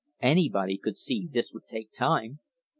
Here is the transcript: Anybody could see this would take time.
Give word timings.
Anybody 0.23 0.79
could 0.79 0.97
see 0.97 1.29
this 1.31 1.53
would 1.53 1.67
take 1.67 1.91
time. 1.91 2.39